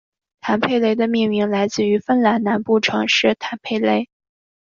[0.39, 4.09] 坦佩雷的命名来自于芬兰南部城市坦佩雷。